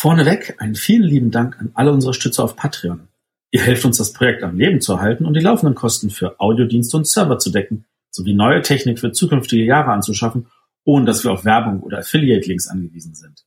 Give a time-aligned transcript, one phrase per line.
[0.00, 3.08] Vorneweg einen vielen lieben Dank an alle unsere Stützer auf Patreon.
[3.50, 6.96] Ihr helft uns, das Projekt am Leben zu erhalten und die laufenden Kosten für Audiodienste
[6.96, 10.46] und Server zu decken, sowie neue Technik für zukünftige Jahre anzuschaffen,
[10.84, 13.44] ohne dass wir auf Werbung oder Affiliate-Links angewiesen sind.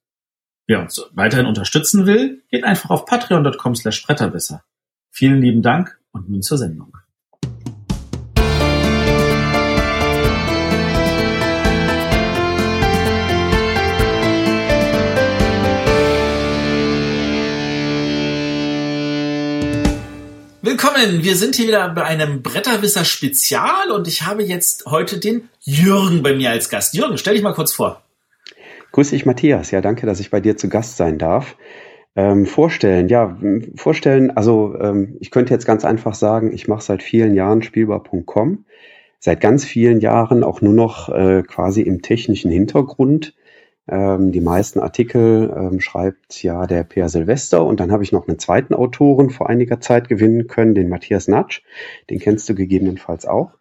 [0.68, 4.05] Wer uns weiterhin unterstützen will, geht einfach auf patreon.com slash.
[5.09, 6.95] Vielen lieben Dank und nun zur Sendung.
[20.83, 25.47] Willkommen, wir sind hier wieder bei einem Bretterwisser Spezial und ich habe jetzt heute den
[25.61, 26.93] Jürgen bei mir als Gast.
[26.93, 28.01] Jürgen, stell dich mal kurz vor.
[28.92, 29.71] Grüß dich, Matthias.
[29.71, 31.56] Ja, danke, dass ich bei dir zu Gast sein darf.
[32.17, 33.38] Ähm, vorstellen, ja,
[33.78, 38.66] vorstellen, also ähm, ich könnte jetzt ganz einfach sagen, ich mache seit vielen Jahren spielbar.com,
[39.20, 43.34] seit ganz vielen Jahren auch nur noch äh, quasi im technischen Hintergrund
[43.88, 48.28] ähm, die meisten Artikel ähm, schreibt ja der Peer Silvester und dann habe ich noch
[48.28, 51.62] einen zweiten Autoren vor einiger Zeit gewinnen können, den Matthias Natsch.
[52.09, 53.52] Den kennst du gegebenenfalls auch.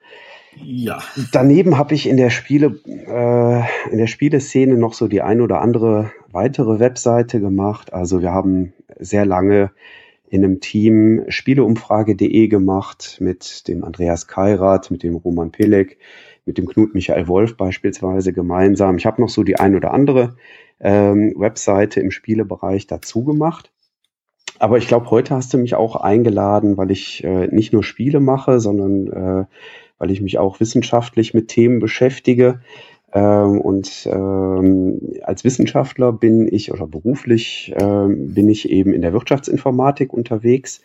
[0.57, 1.03] Ja.
[1.33, 5.61] Daneben habe ich in der Spiele äh, in der Spieleszene noch so die ein oder
[5.61, 7.93] andere weitere Webseite gemacht.
[7.93, 9.71] Also wir haben sehr lange
[10.29, 15.99] in einem Team Spieleumfrage.de gemacht mit dem Andreas Keirat, mit dem Roman Pelek,
[16.45, 18.97] mit dem Knut Michael Wolf beispielsweise gemeinsam.
[18.97, 20.37] Ich habe noch so die ein oder andere
[20.81, 23.71] ähm, Webseite im Spielebereich dazu gemacht.
[24.59, 28.21] Aber ich glaube, heute hast du mich auch eingeladen, weil ich äh, nicht nur Spiele
[28.21, 29.45] mache, sondern äh,
[29.99, 32.61] weil ich mich auch wissenschaftlich mit Themen beschäftige.
[33.13, 39.13] Ähm, und ähm, als Wissenschaftler bin ich oder beruflich ähm, bin ich eben in der
[39.13, 40.81] Wirtschaftsinformatik unterwegs.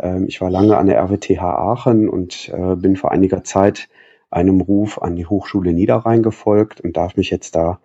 [0.00, 3.88] Ähm, ich war lange an der RWTH Aachen und äh, bin vor einiger Zeit
[4.30, 7.80] einem Ruf an die Hochschule Niederrhein gefolgt und darf mich jetzt da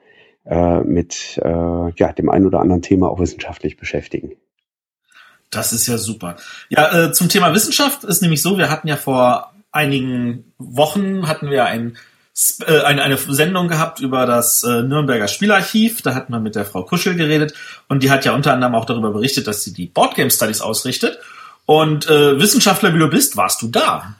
[0.45, 4.33] äh, mit äh, ja, dem einen oder anderen Thema auch wissenschaftlich beschäftigen.
[5.49, 6.37] Das ist ja super.
[6.69, 11.49] Ja, äh, zum Thema Wissenschaft ist nämlich so, wir hatten ja vor einigen Wochen hatten
[11.49, 11.97] wir ein,
[12.65, 16.01] äh, eine, eine Sendung gehabt über das äh, Nürnberger Spielarchiv.
[16.01, 17.53] Da hatten wir mit der Frau Kuschel geredet
[17.87, 21.19] und die hat ja unter anderem auch darüber berichtet, dass sie die Boardgame Studies ausrichtet.
[21.65, 24.15] Und äh, Wissenschaftler wie du bist, warst du da?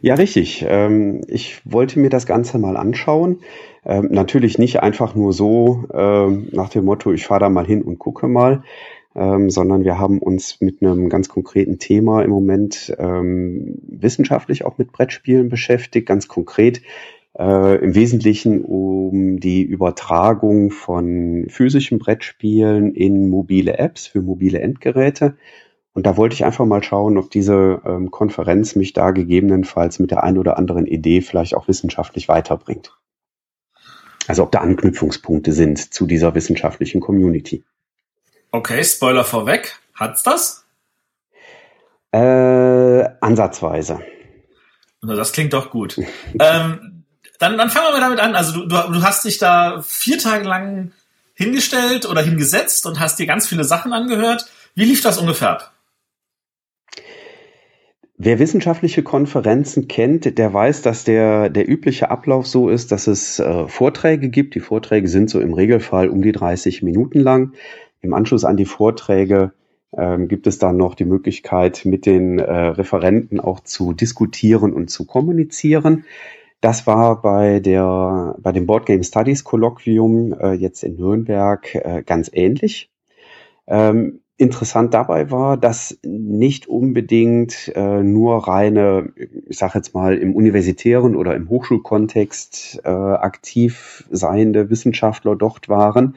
[0.00, 0.64] Ja, richtig.
[0.68, 3.40] Ähm, ich wollte mir das Ganze mal anschauen.
[3.84, 7.82] Ähm, natürlich nicht einfach nur so ähm, nach dem Motto, ich fahre da mal hin
[7.82, 8.62] und gucke mal,
[9.14, 15.48] sondern wir haben uns mit einem ganz konkreten Thema im Moment wissenschaftlich auch mit Brettspielen
[15.48, 16.82] beschäftigt, ganz konkret
[17.38, 25.36] äh, im Wesentlichen um die Übertragung von physischen Brettspielen in mobile Apps für mobile Endgeräte
[25.94, 30.10] und da wollte ich einfach mal schauen, ob diese ähm, Konferenz mich da gegebenenfalls mit
[30.10, 32.96] der einen oder anderen Idee vielleicht auch wissenschaftlich weiterbringt.
[34.28, 37.64] Also ob da Anknüpfungspunkte sind zu dieser wissenschaftlichen Community.
[38.50, 39.78] Okay, Spoiler vorweg.
[39.94, 40.64] Hat's das?
[42.12, 44.00] Äh, ansatzweise.
[45.02, 45.98] Das klingt doch gut.
[46.40, 47.04] ähm,
[47.38, 48.34] dann, dann fangen wir mal damit an.
[48.34, 50.92] Also du, du, du hast dich da vier Tage lang
[51.34, 54.46] hingestellt oder hingesetzt und hast dir ganz viele Sachen angehört.
[54.74, 55.72] Wie lief das ungefähr ab?
[58.20, 63.38] Wer wissenschaftliche Konferenzen kennt, der weiß, dass der, der übliche Ablauf so ist, dass es
[63.38, 64.56] äh, Vorträge gibt.
[64.56, 67.52] Die Vorträge sind so im Regelfall um die 30 Minuten lang.
[68.00, 69.52] Im Anschluss an die Vorträge
[69.96, 74.90] ähm, gibt es dann noch die Möglichkeit, mit den äh, Referenten auch zu diskutieren und
[74.90, 76.04] zu kommunizieren.
[76.60, 82.02] Das war bei der bei dem Board Game Studies Kolloquium äh, jetzt in Nürnberg äh,
[82.04, 82.90] ganz ähnlich.
[83.68, 89.12] Ähm, Interessant dabei war, dass nicht unbedingt äh, nur reine,
[89.48, 96.14] ich sage jetzt mal im universitären oder im Hochschulkontext äh, aktiv seiende Wissenschaftler dort waren,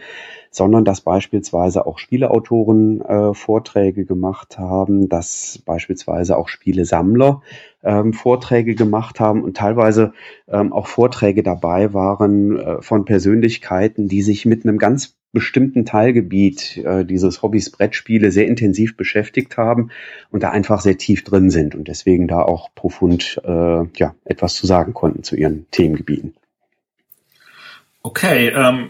[0.52, 7.42] sondern dass beispielsweise auch Spieleautoren äh, Vorträge gemacht haben, dass beispielsweise auch Spielesammler
[7.82, 10.14] ähm, Vorträge gemacht haben und teilweise
[10.48, 16.78] ähm, auch Vorträge dabei waren äh, von Persönlichkeiten, die sich mit einem ganz bestimmten Teilgebiet
[16.78, 19.92] äh, dieses Hobbys Brettspiele sehr intensiv beschäftigt haben
[20.30, 24.56] und da einfach sehr tief drin sind und deswegen da auch profund äh, ja, etwas
[24.56, 26.34] zu sagen konnten zu ihren Themengebieten.
[28.04, 28.90] Okay, ähm,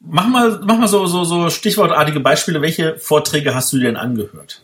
[0.00, 2.62] mach mal, mach mal so, so, so stichwortartige Beispiele.
[2.62, 4.62] Welche Vorträge hast du denn angehört?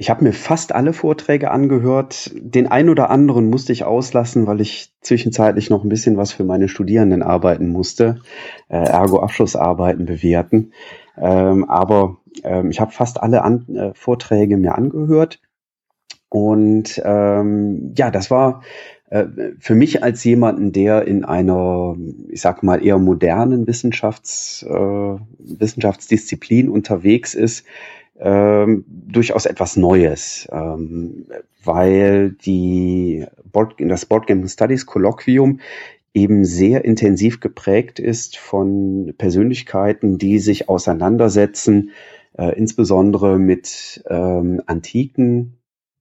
[0.00, 2.30] Ich habe mir fast alle Vorträge angehört.
[2.36, 6.44] Den ein oder anderen musste ich auslassen, weil ich zwischenzeitlich noch ein bisschen was für
[6.44, 8.20] meine Studierenden arbeiten musste,
[8.68, 10.72] äh, ergo Abschlussarbeiten bewerten.
[11.16, 15.40] Ähm, aber ähm, ich habe fast alle an, äh, Vorträge mir angehört.
[16.28, 18.62] Und ähm, ja, das war
[19.10, 21.96] Äh, für mich als jemanden, der in einer,
[22.28, 27.64] ich sag mal, eher modernen Wissenschafts, äh, Wissenschaftsdisziplin unterwegs ist,
[28.20, 31.26] ähm, durchaus etwas Neues, ähm,
[31.64, 35.60] weil die Board, das Board Game Studies Kolloquium
[36.14, 41.90] eben sehr intensiv geprägt ist von Persönlichkeiten, die sich auseinandersetzen,
[42.36, 45.58] äh, insbesondere mit ähm, antiken,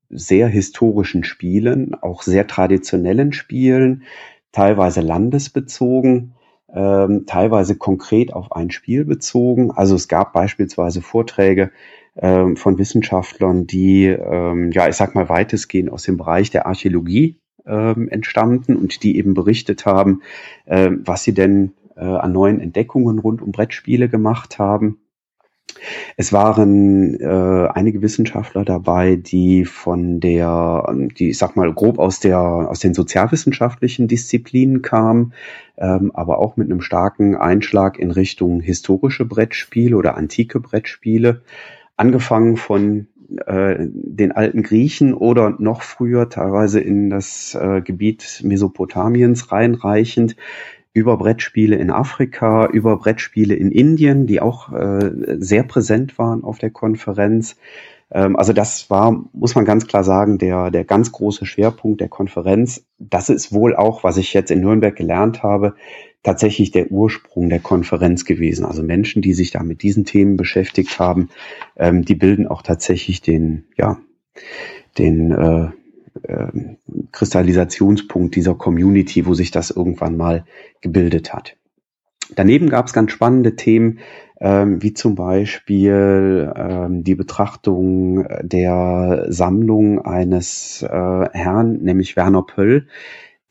[0.09, 4.03] sehr historischen Spielen, auch sehr traditionellen Spielen,
[4.51, 6.33] teilweise landesbezogen,
[6.73, 9.71] ähm, teilweise konkret auf ein Spiel bezogen.
[9.71, 11.71] Also es gab beispielsweise Vorträge
[12.19, 17.39] ähm, von Wissenschaftlern, die, ähm, ja, ich sag mal, weitestgehend aus dem Bereich der Archäologie
[17.65, 20.21] ähm, entstammten und die eben berichtet haben,
[20.65, 24.99] äh, was sie denn äh, an neuen Entdeckungen rund um Brettspiele gemacht haben.
[26.15, 32.19] Es waren äh, einige Wissenschaftler dabei, die von der, die ich sag mal grob aus
[32.19, 35.33] der aus den sozialwissenschaftlichen Disziplinen kamen,
[35.77, 41.41] ähm, aber auch mit einem starken Einschlag in Richtung historische Brettspiele oder antike Brettspiele,
[41.97, 43.07] angefangen von
[43.45, 50.37] äh, den alten Griechen oder noch früher teilweise in das äh, Gebiet Mesopotamiens reinreichend
[50.93, 56.57] über Brettspiele in Afrika, über Brettspiele in Indien, die auch äh, sehr präsent waren auf
[56.57, 57.57] der Konferenz.
[58.11, 62.09] Ähm, also das war, muss man ganz klar sagen, der, der ganz große Schwerpunkt der
[62.09, 62.85] Konferenz.
[62.97, 65.75] Das ist wohl auch, was ich jetzt in Nürnberg gelernt habe,
[66.27, 68.65] tatsächlich der Ursprung der Konferenz gewesen.
[68.65, 71.29] Also Menschen, die sich da mit diesen Themen beschäftigt haben,
[71.77, 73.97] ähm, die bilden auch tatsächlich den, ja,
[74.97, 75.69] den äh,
[76.23, 76.75] äh,
[77.13, 80.43] Kristallisationspunkt dieser Community, wo sich das irgendwann mal
[80.81, 81.55] gebildet hat.
[82.35, 83.99] Daneben gab es ganz spannende Themen,
[84.41, 90.89] ähm, wie zum Beispiel ähm, die Betrachtung der Sammlung eines äh,
[91.31, 92.87] Herrn, nämlich Werner Pöll,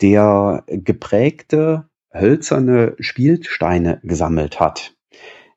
[0.02, 1.88] der geprägte
[2.20, 4.96] hölzerne Spielsteine gesammelt hat.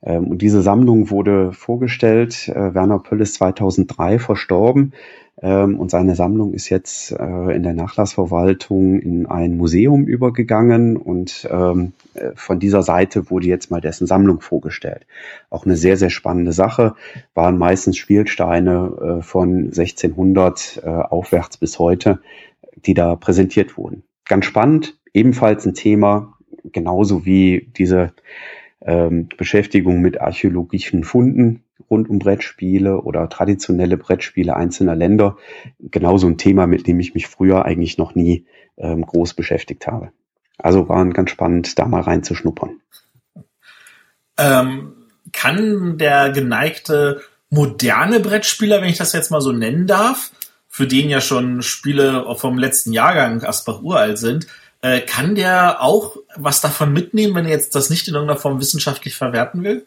[0.02, 2.48] Ähm, und diese Sammlung wurde vorgestellt.
[2.50, 4.94] Äh, Werner Pöll ist 2003 verstorben
[5.42, 11.48] ähm, und seine Sammlung ist jetzt äh, in der Nachlassverwaltung in ein Museum übergegangen und
[11.52, 15.06] ähm, äh, von dieser Seite wurde jetzt mal dessen Sammlung vorgestellt.
[15.50, 16.96] Auch eine sehr, sehr spannende Sache.
[17.34, 22.20] Waren meistens Spielsteine von 1600 aufwärts bis heute,
[22.76, 24.04] die da präsentiert wurden.
[24.26, 28.14] Ganz spannend, ebenfalls ein Thema, genauso wie diese
[28.82, 35.38] ähm, Beschäftigung mit archäologischen Funden rund um Brettspiele oder traditionelle Brettspiele einzelner Länder.
[35.80, 38.46] Genauso ein Thema, mit dem ich mich früher eigentlich noch nie
[38.78, 40.12] ähm, groß beschäftigt habe.
[40.58, 42.82] Also war ganz spannend, da mal reinzuschnuppern.
[44.38, 44.94] Ähm,
[45.32, 50.32] kann der geneigte moderne Brettspieler, wenn ich das jetzt mal so nennen darf,
[50.68, 54.48] für den ja schon Spiele vom letzten Jahrgang Asbach uralt sind,
[54.82, 58.60] äh, kann der auch was davon mitnehmen, wenn er jetzt das nicht in irgendeiner Form
[58.60, 59.86] wissenschaftlich verwerten will?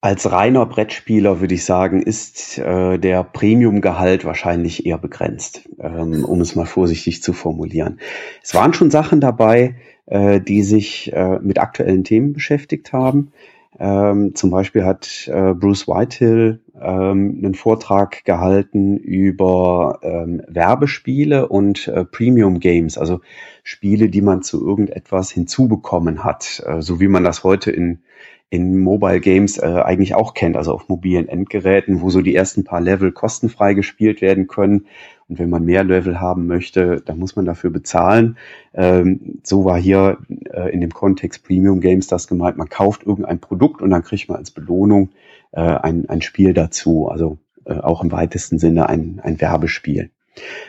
[0.00, 6.40] Als reiner Brettspieler würde ich sagen, ist äh, der Premium-Gehalt wahrscheinlich eher begrenzt, ähm, um
[6.40, 7.98] es mal vorsichtig zu formulieren.
[8.42, 9.76] Es waren schon Sachen dabei,
[10.06, 13.32] äh, die sich äh, mit aktuellen Themen beschäftigt haben.
[13.78, 21.88] Ähm, zum Beispiel hat äh, Bruce Whitehill ähm, einen Vortrag gehalten über ähm, Werbespiele und
[21.88, 23.20] äh, Premium Games, also
[23.62, 28.00] Spiele, die man zu irgendetwas hinzubekommen hat, äh, so wie man das heute in
[28.48, 32.62] in Mobile Games äh, eigentlich auch kennt, also auf mobilen Endgeräten, wo so die ersten
[32.62, 34.86] paar Level kostenfrei gespielt werden können.
[35.28, 38.36] Und wenn man mehr Level haben möchte, dann muss man dafür bezahlen.
[38.74, 40.18] Ähm, so war hier
[40.52, 42.56] äh, in dem Kontext Premium Games das gemeint.
[42.56, 45.10] Man kauft irgendein Produkt und dann kriegt man als Belohnung
[45.52, 47.08] äh, ein, ein Spiel dazu.
[47.08, 50.10] Also äh, auch im weitesten Sinne ein, ein Werbespiel.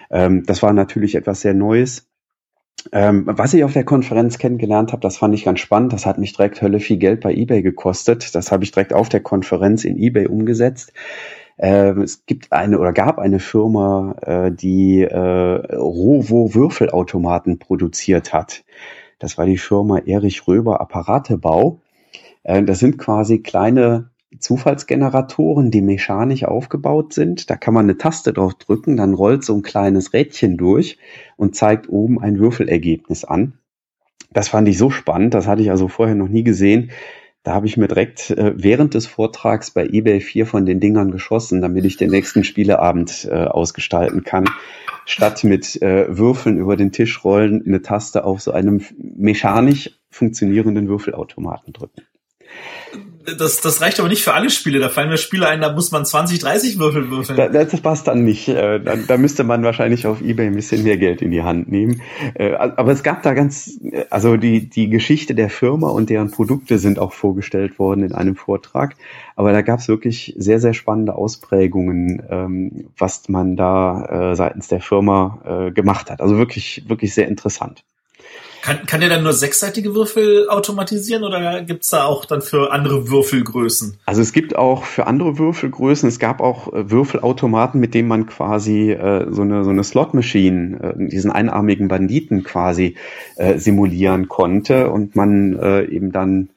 [0.09, 2.07] Ähm, das war natürlich etwas sehr Neues.
[2.91, 5.93] Ähm, was ich auf der Konferenz kennengelernt habe, das fand ich ganz spannend.
[5.93, 8.33] Das hat mich direkt Hölle viel Geld bei eBay gekostet.
[8.33, 10.93] Das habe ich direkt auf der Konferenz in eBay umgesetzt.
[11.57, 18.63] Ähm, es gibt eine oder gab eine Firma, äh, die äh, Rovo Würfelautomaten produziert hat.
[19.19, 21.81] Das war die Firma Erich Röber Apparatebau.
[22.43, 27.49] Äh, das sind quasi kleine Zufallsgeneratoren, die mechanisch aufgebaut sind.
[27.49, 30.97] Da kann man eine Taste drauf drücken, dann rollt so ein kleines Rädchen durch
[31.37, 33.53] und zeigt oben ein Würfelergebnis an.
[34.31, 36.91] Das fand ich so spannend, das hatte ich also vorher noch nie gesehen.
[37.47, 41.11] Da habe ich mir direkt äh, während des Vortrags bei eBay vier von den Dingern
[41.11, 44.49] geschossen, damit ich den nächsten Spieleabend äh, ausgestalten kann.
[45.05, 50.89] Statt mit äh, Würfeln über den Tisch rollen, eine Taste auf so einem mechanisch funktionierenden
[50.89, 52.01] Würfelautomaten drücken.
[53.35, 54.79] Das, das reicht aber nicht für alle Spiele.
[54.79, 57.37] Da fallen mir Spiele ein, da muss man 20, 30 Würfel würfeln.
[57.37, 58.47] Da, das passt dann nicht.
[58.47, 61.69] Äh, da, da müsste man wahrscheinlich auf Ebay ein bisschen mehr Geld in die Hand
[61.69, 62.01] nehmen.
[62.35, 66.77] Äh, aber es gab da ganz, also die, die Geschichte der Firma und deren Produkte
[66.77, 68.95] sind auch vorgestellt worden in einem Vortrag.
[69.35, 74.67] Aber da gab es wirklich sehr, sehr spannende Ausprägungen, ähm, was man da äh, seitens
[74.67, 76.21] der Firma gemacht hat.
[76.21, 77.83] Also wirklich, wirklich sehr interessant.
[78.67, 83.07] Kann, kann der dann nur sechsseitige Würfel automatisieren oder gibt's da auch dann für andere
[83.07, 83.95] Würfelgrößen?
[84.05, 88.25] Also es gibt auch für andere Würfelgrößen, es gab auch äh, Würfelautomaten, mit denen man
[88.25, 92.97] quasi äh, so eine, so eine Slot-Machine, äh, diesen einarmigen Banditen quasi
[93.37, 96.49] äh, simulieren konnte und man äh, eben dann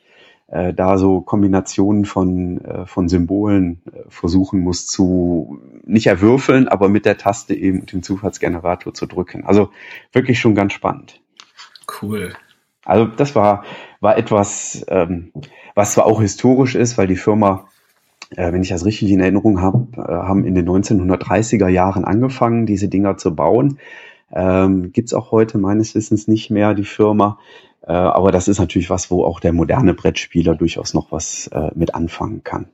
[0.49, 6.89] äh, da so Kombinationen von, äh, von Symbolen äh, versuchen muss zu nicht erwürfeln, aber
[6.89, 9.45] mit der Taste eben den Zufallsgenerator zu drücken.
[9.45, 9.71] Also
[10.13, 11.21] wirklich schon ganz spannend.
[12.01, 12.35] Cool.
[12.85, 13.65] Also das war,
[14.01, 15.33] war etwas, ähm,
[15.75, 17.69] was zwar auch historisch ist, weil die Firma,
[18.31, 22.67] äh, wenn ich das richtig in Erinnerung habe, äh, haben in den 1930er Jahren angefangen,
[22.67, 23.79] diese Dinger zu bauen.
[24.33, 27.39] Ähm, Gibt auch heute meines Wissens nicht mehr, die Firma.
[27.83, 31.71] Äh, aber das ist natürlich was, wo auch der moderne Brettspieler durchaus noch was äh,
[31.75, 32.69] mit anfangen kann.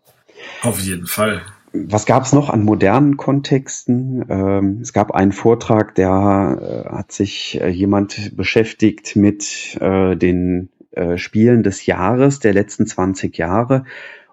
[0.62, 1.42] Auf jeden Fall
[1.88, 4.24] was gab es noch an modernen Kontexten?
[4.28, 10.70] Ähm, es gab einen Vortrag, der äh, hat sich äh, jemand beschäftigt mit äh, den
[10.90, 13.84] äh, Spielen des Jahres, der letzten 20 Jahre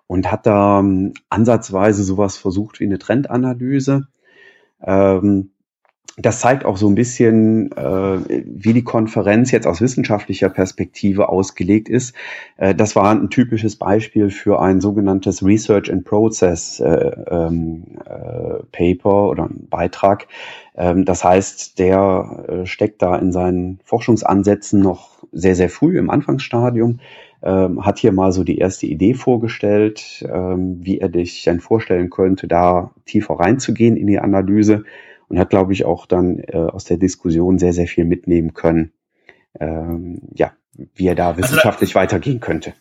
[0.07, 4.07] und hat da ähm, ansatzweise sowas versucht wie eine Trendanalyse.
[4.81, 5.52] Ähm,
[6.17, 11.89] das zeigt auch so ein bisschen, äh, wie die Konferenz jetzt aus wissenschaftlicher Perspektive ausgelegt
[11.89, 12.13] ist.
[12.57, 18.63] Äh, das war ein typisches Beispiel für ein sogenanntes Research and Process äh, ähm, äh,
[18.71, 20.27] Paper oder ein Beitrag.
[20.75, 26.11] Ähm, das heißt, der äh, steckt da in seinen Forschungsansätzen noch sehr, sehr früh im
[26.11, 26.99] Anfangsstadium.
[27.41, 32.11] Ähm, hat hier mal so die erste Idee vorgestellt, ähm, wie er dich denn vorstellen
[32.11, 34.83] könnte, da tiefer reinzugehen in die Analyse
[35.27, 38.91] und hat, glaube ich, auch dann äh, aus der Diskussion sehr, sehr viel mitnehmen können,
[39.59, 40.53] ähm, ja,
[40.95, 42.73] wie er da wissenschaftlich also da, weitergehen könnte.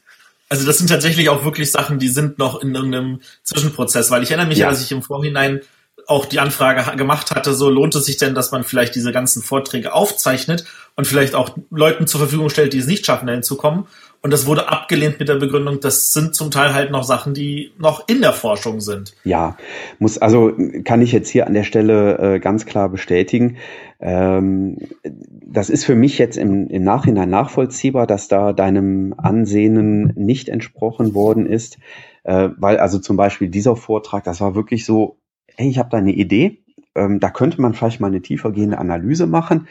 [0.48, 4.30] Also das sind tatsächlich auch wirklich Sachen, die sind noch in irgendeinem Zwischenprozess, weil ich
[4.30, 5.60] erinnere mich ja, dass ich im Vorhinein
[6.06, 9.42] auch die Anfrage gemacht hatte, so lohnt es sich denn, dass man vielleicht diese ganzen
[9.42, 10.64] Vorträge aufzeichnet
[10.96, 13.86] und vielleicht auch Leuten zur Verfügung stellt, die es nicht schaffen, dahin zu kommen.
[14.24, 17.72] Und das wurde abgelehnt mit der Begründung, das sind zum Teil halt noch Sachen, die
[17.76, 19.16] noch in der Forschung sind.
[19.24, 19.56] Ja,
[19.98, 20.52] muss, also
[20.84, 23.56] kann ich jetzt hier an der Stelle äh, ganz klar bestätigen.
[23.98, 30.48] Ähm, das ist für mich jetzt im, im Nachhinein nachvollziehbar, dass da deinem Ansehen nicht
[30.48, 31.78] entsprochen worden ist.
[32.22, 35.18] Äh, weil also zum Beispiel dieser Vortrag, das war wirklich so,
[35.56, 36.62] hey, ich habe da eine Idee,
[36.94, 39.66] ähm, da könnte man vielleicht mal eine tiefergehende Analyse machen.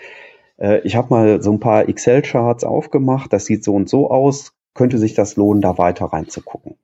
[0.57, 4.53] Äh, ich habe mal so ein paar Excel-Charts aufgemacht, das sieht so und so aus,
[4.73, 6.75] könnte sich das lohnen, da weiter reinzugucken.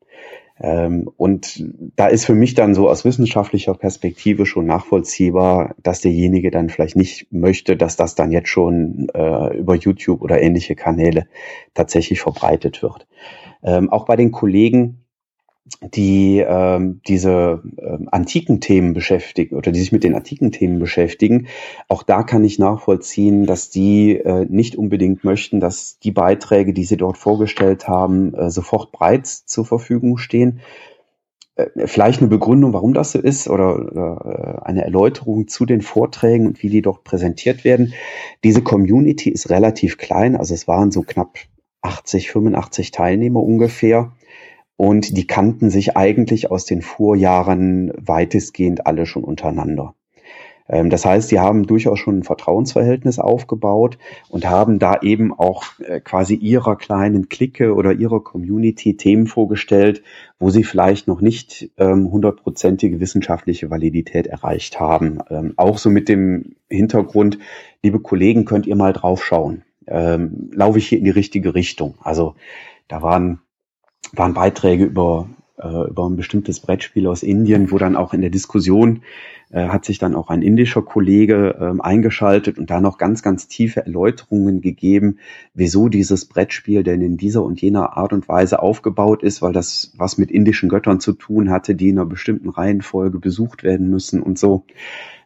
[0.59, 1.63] Ähm, und
[1.95, 6.95] da ist für mich dann so aus wissenschaftlicher Perspektive schon nachvollziehbar, dass derjenige dann vielleicht
[6.95, 11.27] nicht möchte, dass das dann jetzt schon äh, über YouTube oder ähnliche Kanäle
[11.75, 13.07] tatsächlich verbreitet wird.
[13.63, 15.03] Ähm, auch bei den Kollegen,
[15.81, 21.47] die ähm, diese ähm, antiken Themen beschäftigen oder die sich mit den antiken Themen beschäftigen,
[21.87, 26.83] auch da kann ich nachvollziehen, dass die äh, nicht unbedingt möchten, dass die Beiträge, die
[26.83, 30.61] sie dort vorgestellt haben, äh, sofort breit zur Verfügung stehen.
[31.55, 35.81] Äh, vielleicht eine Begründung, warum das so ist oder, oder äh, eine Erläuterung zu den
[35.81, 37.93] Vorträgen und wie die dort präsentiert werden.
[38.43, 41.37] Diese Community ist relativ klein, also es waren so knapp
[41.81, 44.11] 80, 85 Teilnehmer ungefähr
[44.77, 49.95] und die kannten sich eigentlich aus den Vorjahren weitestgehend alle schon untereinander.
[50.69, 53.97] Ähm, das heißt, die haben durchaus schon ein Vertrauensverhältnis aufgebaut
[54.29, 60.03] und haben da eben auch äh, quasi ihrer kleinen Clique oder ihrer Community Themen vorgestellt,
[60.39, 65.19] wo sie vielleicht noch nicht ähm, hundertprozentige wissenschaftliche Validität erreicht haben.
[65.29, 67.39] Ähm, auch so mit dem Hintergrund,
[67.81, 69.63] liebe Kollegen, könnt ihr mal draufschauen.
[69.89, 71.95] Laufe ich hier in die richtige Richtung?
[72.01, 72.35] Also
[72.89, 73.39] da waren
[74.13, 78.29] waren Beiträge über, äh, über ein bestimmtes Brettspiel aus Indien, wo dann auch in der
[78.29, 79.01] Diskussion
[79.49, 83.47] äh, hat sich dann auch ein indischer Kollege äh, eingeschaltet und da noch ganz, ganz
[83.47, 85.19] tiefe Erläuterungen gegeben,
[85.53, 89.93] wieso dieses Brettspiel denn in dieser und jener Art und Weise aufgebaut ist, weil das
[89.97, 94.21] was mit indischen Göttern zu tun hatte, die in einer bestimmten Reihenfolge besucht werden müssen
[94.21, 94.65] und so.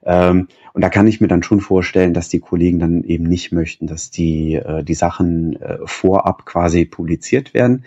[0.04, 3.52] Ähm, und da kann ich mir dann schon vorstellen, dass die Kollegen dann eben nicht
[3.52, 7.86] möchten, dass die, äh, die Sachen äh, vorab quasi publiziert werden.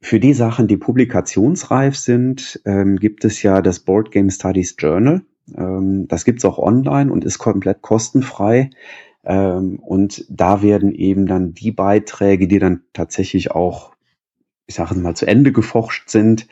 [0.00, 5.22] Für die Sachen, die publikationsreif sind, ähm, gibt es ja das Board Game Studies Journal.
[5.56, 8.70] Ähm, das gibt's auch online und ist komplett kostenfrei.
[9.24, 13.92] Ähm, und da werden eben dann die Beiträge, die dann tatsächlich auch
[14.68, 16.46] ich sage mal, zu Ende geforscht sind,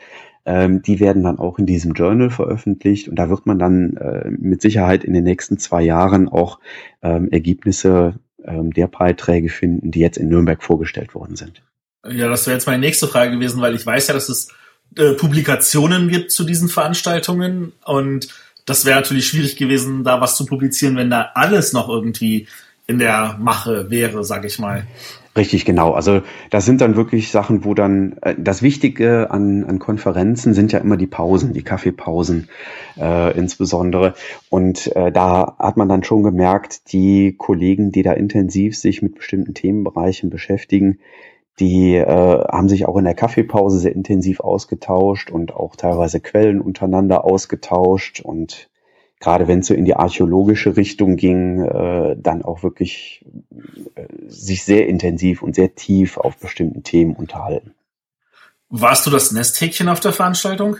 [0.45, 4.29] ähm, die werden dann auch in diesem Journal veröffentlicht und da wird man dann äh,
[4.29, 6.59] mit Sicherheit in den nächsten zwei Jahren auch
[7.03, 11.63] ähm, Ergebnisse ähm, der Beiträge finden, die jetzt in Nürnberg vorgestellt worden sind.
[12.09, 14.49] Ja, das wäre jetzt meine nächste Frage gewesen, weil ich weiß ja, dass es
[14.95, 18.27] äh, Publikationen gibt zu diesen Veranstaltungen und
[18.65, 22.47] das wäre natürlich schwierig gewesen, da was zu publizieren, wenn da alles noch irgendwie
[22.85, 24.85] in der Mache wäre, sag ich mal.
[25.37, 25.93] Richtig, genau.
[25.93, 30.71] Also das sind dann wirklich Sachen, wo dann äh, das Wichtige an, an Konferenzen sind
[30.71, 32.49] ja immer die Pausen, die Kaffeepausen
[32.99, 34.15] äh, insbesondere.
[34.49, 39.15] Und äh, da hat man dann schon gemerkt, die Kollegen, die da intensiv sich mit
[39.15, 40.99] bestimmten Themenbereichen beschäftigen,
[41.59, 46.61] die äh, haben sich auch in der Kaffeepause sehr intensiv ausgetauscht und auch teilweise Quellen
[46.61, 48.69] untereinander ausgetauscht und
[49.19, 53.25] gerade wenn es so in die archäologische Richtung ging, äh, dann auch wirklich
[53.95, 57.73] äh, sich sehr intensiv und sehr tief auf bestimmten Themen unterhalten.
[58.69, 60.77] Warst du das Nesthäkchen auf der Veranstaltung?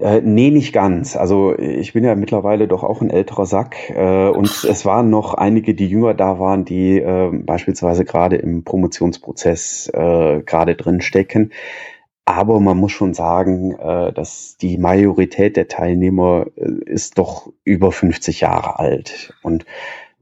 [0.00, 1.16] Äh, nee, nicht ganz.
[1.16, 5.34] Also ich bin ja mittlerweile doch auch ein älterer Sack äh, und es waren noch
[5.34, 11.52] einige, die jünger da waren, die äh, beispielsweise gerade im Promotionsprozess äh, gerade drin stecken.
[12.26, 17.90] Aber man muss schon sagen, äh, dass die Majorität der Teilnehmer äh, ist doch über
[17.90, 19.34] 50 Jahre alt.
[19.42, 19.64] Und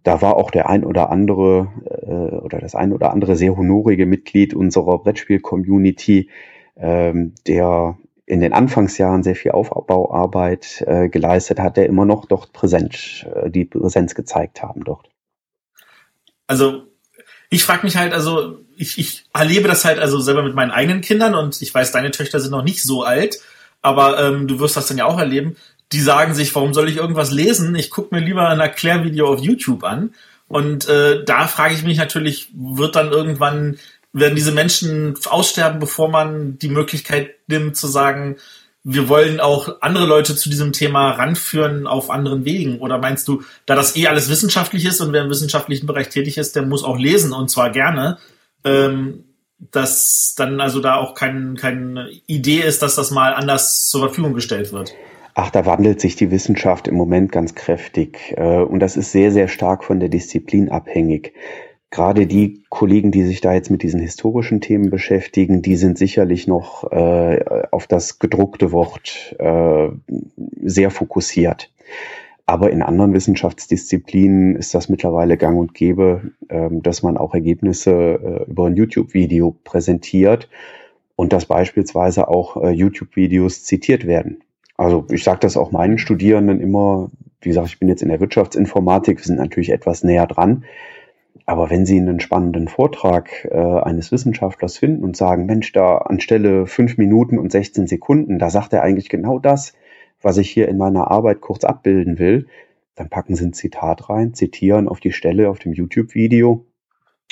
[0.05, 4.07] da war auch der ein oder andere äh, oder das ein oder andere sehr honorige
[4.07, 6.31] Mitglied unserer Brettspiel-Community,
[6.77, 12.53] ähm, der in den Anfangsjahren sehr viel Aufbauarbeit äh, geleistet hat, der immer noch dort
[12.53, 15.09] präsent, äh, die Präsenz gezeigt haben dort.
[16.49, 16.83] Also
[17.49, 21.01] ich frage mich halt, also ich, ich erlebe das halt also selber mit meinen eigenen
[21.01, 23.41] Kindern und ich weiß, deine Töchter sind noch nicht so alt,
[23.81, 25.57] aber ähm, du wirst das dann ja auch erleben.
[25.93, 27.77] Die sagen sich, warum soll ich irgendwas lesen?
[27.77, 30.15] Ich gucke mir lieber ein Erklärvideo auf YouTube an.
[30.49, 33.79] Und äh, da frage ich mich natürlich, wird dann irgendwann,
[34.21, 38.37] werden diese Menschen aussterben, bevor man die Möglichkeit nimmt zu sagen,
[38.83, 42.79] wir wollen auch andere Leute zu diesem Thema ranführen auf anderen Wegen?
[42.79, 46.39] Oder meinst du, da das eh alles wissenschaftlich ist und wer im wissenschaftlichen Bereich tätig
[46.39, 48.19] ist, der muss auch lesen und zwar gerne,
[48.65, 49.25] ähm,
[49.59, 54.35] dass dann also da auch kein, keine Idee ist, dass das mal anders zur Verfügung
[54.35, 54.95] gestellt wird?
[55.35, 58.35] Ach, da wandelt sich die Wissenschaft im Moment ganz kräftig.
[58.37, 61.35] Äh, und das ist sehr, sehr stark von der Disziplin abhängig
[61.97, 66.47] gerade die Kollegen, die sich da jetzt mit diesen historischen Themen beschäftigen, die sind sicherlich
[66.47, 69.89] noch äh, auf das gedruckte Wort äh,
[70.63, 71.73] sehr fokussiert.
[72.45, 77.93] Aber in anderen Wissenschaftsdisziplinen ist das mittlerweile gang und gäbe, äh, dass man auch Ergebnisse
[77.93, 80.51] äh, über ein YouTube-Video präsentiert
[81.17, 84.43] und dass beispielsweise auch äh, YouTube-Videos zitiert werden.
[84.77, 88.21] Also ich sage das auch meinen Studierenden immer, wie gesagt, ich bin jetzt in der
[88.21, 90.65] Wirtschaftsinformatik, wir sind natürlich etwas näher dran,
[91.47, 96.67] aber wenn Sie einen spannenden Vortrag äh, eines Wissenschaftlers finden und sagen, Mensch, da anstelle
[96.67, 99.73] fünf Minuten und 16 Sekunden, da sagt er eigentlich genau das,
[100.21, 102.49] was ich hier in meiner Arbeit kurz abbilden will,
[102.97, 106.67] dann packen Sie ein Zitat rein, zitieren auf die Stelle auf dem YouTube-Video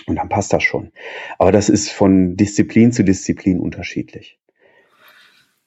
[0.07, 0.92] und dann passt das schon.
[1.38, 4.38] Aber das ist von Disziplin zu Disziplin unterschiedlich.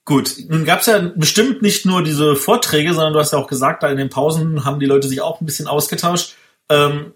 [0.06, 3.48] Gut, nun gab es ja bestimmt nicht nur diese Vorträge, sondern du hast ja auch
[3.48, 6.38] gesagt, da in den Pausen haben die Leute sich auch ein bisschen ausgetauscht.
[6.70, 7.14] Ähm,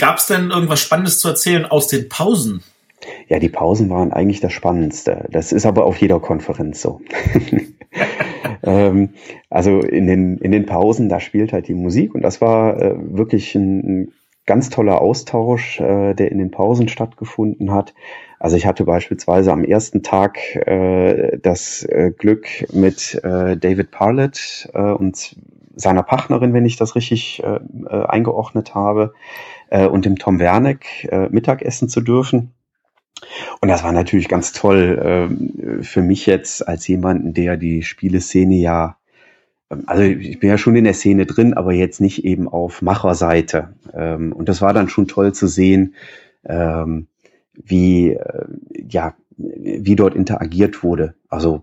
[0.00, 2.62] Gab es denn irgendwas Spannendes zu erzählen aus den Pausen?
[3.28, 5.28] Ja, die Pausen waren eigentlich das Spannendste.
[5.30, 7.02] Das ist aber auf jeder Konferenz so.
[8.62, 9.10] ähm,
[9.50, 12.94] also in den, in den Pausen, da spielt halt die Musik und das war äh,
[12.96, 14.12] wirklich ein, ein,
[14.46, 17.92] ganz toller Austausch, äh, der in den Pausen stattgefunden hat.
[18.38, 24.70] Also ich hatte beispielsweise am ersten Tag äh, das äh, Glück mit äh, David Parlett
[24.72, 25.36] äh, und
[25.74, 29.14] seiner Partnerin, wenn ich das richtig äh, äh, eingeordnet habe,
[29.70, 32.52] äh, und dem Tom Werneck äh, Mittagessen zu dürfen.
[33.60, 38.56] Und das war natürlich ganz toll äh, für mich jetzt als jemanden, der die Spieleszene
[38.56, 38.96] ja,
[39.70, 42.82] ähm, also ich bin ja schon in der Szene drin, aber jetzt nicht eben auf
[42.82, 43.74] Macherseite.
[43.94, 45.94] Ähm, und das war dann schon toll zu sehen,
[46.44, 47.06] ähm,
[47.52, 48.46] wie, äh,
[48.88, 51.14] ja, wie dort interagiert wurde.
[51.28, 51.62] Also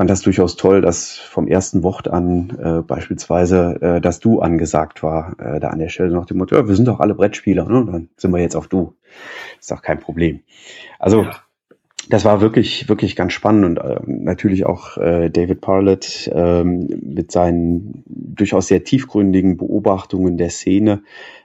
[0.00, 5.02] fand das durchaus toll, dass vom ersten Wort an äh, beispielsweise äh, das Du angesagt
[5.02, 7.66] war, äh, da an der Stelle nach dem Motto, ja, wir sind doch alle Brettspieler,
[7.66, 7.84] ne?
[7.84, 8.94] dann sind wir jetzt auf Du.
[9.60, 10.40] Ist doch kein Problem.
[10.98, 11.36] Also ja.
[12.08, 17.30] das war wirklich, wirklich ganz spannend und äh, natürlich auch äh, David Parlett äh, mit
[17.30, 21.02] seinen durchaus sehr tiefgründigen Beobachtungen der Szene.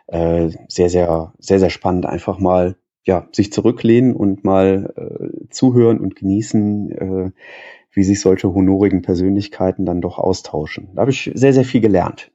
[0.07, 5.99] Äh, sehr, sehr, sehr, sehr spannend, einfach mal ja, sich zurücklehnen und mal äh, zuhören
[5.99, 7.31] und genießen, äh,
[7.95, 10.89] wie sich solche honorigen Persönlichkeiten dann doch austauschen.
[10.93, 12.31] Da habe ich sehr, sehr viel gelernt.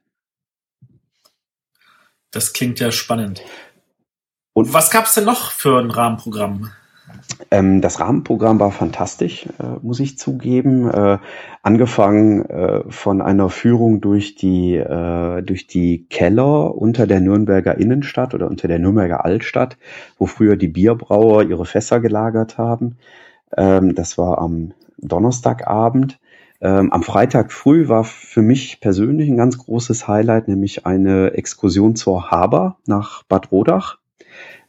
[2.31, 3.43] Das klingt ja spannend.
[4.53, 6.71] Und was gab es denn noch für ein Rahmenprogramm?
[7.49, 10.89] Ähm, das Rahmenprogramm war fantastisch, äh, muss ich zugeben.
[10.89, 11.17] Äh,
[11.61, 18.33] angefangen äh, von einer Führung durch die, äh, durch die Keller unter der Nürnberger Innenstadt
[18.33, 19.77] oder unter der Nürnberger Altstadt,
[20.17, 22.97] wo früher die Bierbrauer ihre Fässer gelagert haben.
[23.57, 26.19] Ähm, das war am Donnerstagabend.
[26.61, 31.95] Ähm, am Freitag früh war für mich persönlich ein ganz großes Highlight, nämlich eine Exkursion
[31.95, 33.97] zur Haber nach Bad Rodach,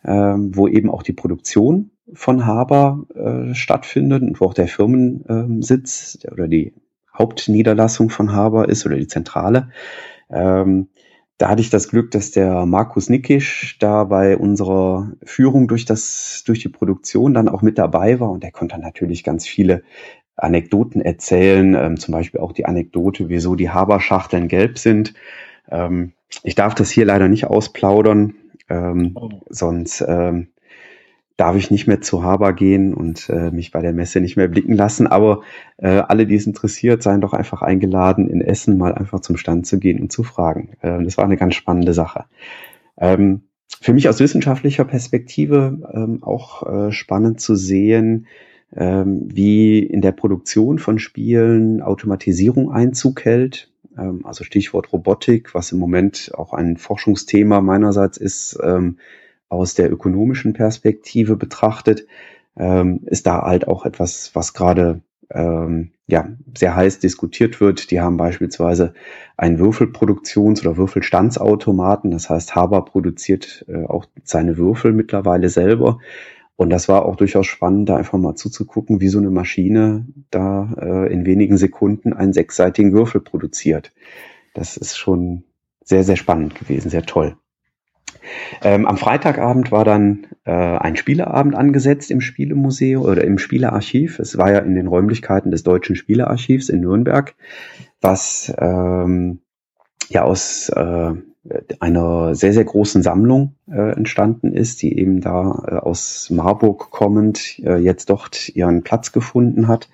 [0.05, 6.19] ähm, wo eben auch die Produktion von Haber äh, stattfindet und wo auch der Firmensitz
[6.31, 6.75] oder die
[7.17, 9.69] Hauptniederlassung von Haber ist oder die Zentrale.
[10.31, 10.89] Ähm,
[11.39, 16.45] da hatte ich das Glück, dass der Markus Nickisch da bei unserer Führung durch das,
[16.47, 19.83] durch die Produktion dann auch mit dabei war und er konnte natürlich ganz viele
[20.43, 25.15] Anekdoten erzählen, ähm, zum Beispiel auch die Anekdote, wieso die Haberschachteln gelb sind.
[25.71, 28.35] Ähm, ich darf das hier leider nicht ausplaudern,
[28.69, 29.31] ähm, oh.
[29.49, 30.49] sonst ähm,
[31.37, 34.49] darf ich nicht mehr zu Haber gehen und äh, mich bei der Messe nicht mehr
[34.49, 35.07] blicken lassen.
[35.07, 35.43] Aber
[35.79, 39.67] äh, alle, die es interessiert, seien doch einfach eingeladen, in Essen mal einfach zum Stand
[39.67, 40.71] zu gehen und zu fragen.
[40.83, 42.25] Äh, das war eine ganz spannende Sache.
[42.99, 43.43] Ähm,
[43.81, 48.27] für mich aus wissenschaftlicher Perspektive ähm, auch äh, spannend zu sehen,
[48.77, 53.71] ähm, wie in der Produktion von Spielen Automatisierung Einzug hält.
[53.99, 58.99] Ähm, also Stichwort Robotik, was im Moment auch ein Forschungsthema meinerseits ist, ähm,
[59.49, 62.07] aus der ökonomischen Perspektive betrachtet,
[62.57, 67.91] ähm, ist da halt auch etwas, was gerade ähm, ja, sehr heiß diskutiert wird.
[67.91, 68.95] Die haben beispielsweise
[69.37, 72.11] einen Würfelproduktions- oder Würfelstandsautomaten.
[72.11, 75.99] Das heißt, Haber produziert äh, auch seine Würfel mittlerweile selber.
[76.57, 80.73] Und das war auch durchaus spannend, da einfach mal zuzugucken, wie so eine Maschine da
[80.81, 83.93] äh, in wenigen Sekunden einen sechsseitigen Würfel produziert.
[84.55, 85.45] Das ist schon
[85.83, 87.37] sehr, sehr spannend gewesen, sehr toll.
[88.63, 94.19] Ähm, am Freitagabend war dann äh, ein Spieleabend angesetzt im Spielemuseum oder im Spielearchiv.
[94.19, 97.35] Es war ja in den Räumlichkeiten des Deutschen Spielearchivs in Nürnberg,
[98.01, 99.41] was ähm,
[100.09, 101.15] ja aus äh,
[101.81, 107.59] einer sehr, sehr großen Sammlung äh, entstanden ist, die eben da äh, aus Marburg kommend
[107.65, 109.89] äh, jetzt dort ihren Platz gefunden hat.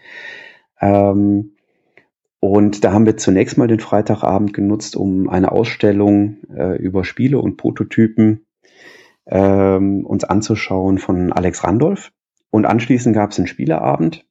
[0.81, 1.53] Ähm,
[2.41, 7.39] und da haben wir zunächst mal den Freitagabend genutzt, um eine Ausstellung äh, über Spiele
[7.39, 8.47] und Prototypen
[9.27, 12.13] ähm, uns anzuschauen von Alex Randolph.
[12.51, 14.25] Und anschließend gab es einen Spieleabend.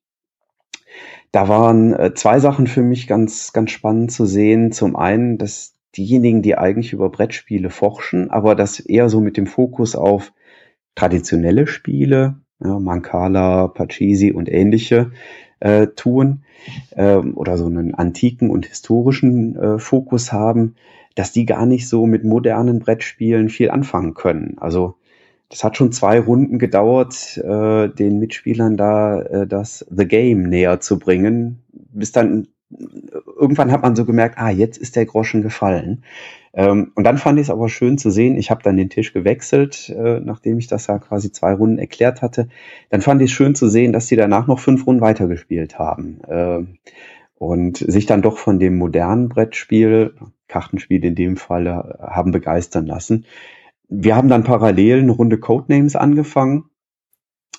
[1.32, 4.72] Da waren äh, zwei Sachen für mich ganz, ganz spannend zu sehen.
[4.72, 9.48] Zum einen, dass diejenigen, die eigentlich über Brettspiele forschen, aber das eher so mit dem
[9.48, 10.34] Fokus auf
[10.96, 15.12] traditionelle Spiele, ja, Mancala, Pachisi und ähnliche,
[15.60, 16.44] äh, tun
[16.96, 20.76] ähm, oder so einen antiken und historischen äh, Fokus haben,
[21.16, 24.58] dass die gar nicht so mit modernen Brettspielen viel anfangen können.
[24.60, 24.96] Also
[25.50, 30.80] das hat schon zwei Runden gedauert, äh, den Mitspielern da äh, das The Game näher
[30.80, 32.48] zu bringen, bis dann
[33.38, 36.04] irgendwann hat man so gemerkt, ah, jetzt ist der Groschen gefallen.
[36.54, 39.14] Ähm, und dann fand ich es aber schön zu sehen, ich habe dann den Tisch
[39.14, 42.48] gewechselt, äh, nachdem ich das ja quasi zwei Runden erklärt hatte.
[42.90, 46.22] Dann fand ich es schön zu sehen, dass die danach noch fünf Runden weitergespielt haben.
[46.28, 46.66] Äh,
[47.36, 50.16] und sich dann doch von dem modernen Brettspiel,
[50.48, 51.68] Kartenspiel in dem Fall,
[52.00, 53.26] haben begeistern lassen.
[53.90, 56.66] Wir haben dann parallel eine Runde Codenames angefangen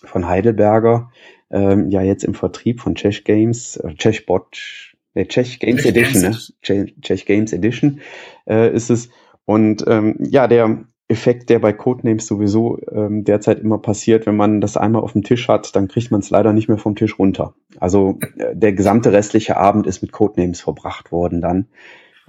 [0.05, 1.11] von Heidelberger,
[1.51, 6.23] ähm, ja jetzt im Vertrieb von Czech Games, äh, Czechbot, der Czech Games Czech Edition,
[6.23, 6.53] Games.
[6.68, 6.87] ne?
[7.01, 8.01] Czech Games Edition
[8.49, 9.09] äh, ist es.
[9.44, 14.61] Und ähm, ja, der Effekt, der bei Codenames sowieso ähm, derzeit immer passiert, wenn man
[14.61, 17.18] das einmal auf dem Tisch hat, dann kriegt man es leider nicht mehr vom Tisch
[17.18, 17.55] runter.
[17.81, 21.68] Also äh, der gesamte restliche Abend ist mit Codenames verbracht worden dann.